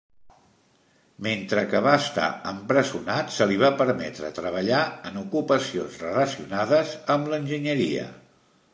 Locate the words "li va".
3.51-3.71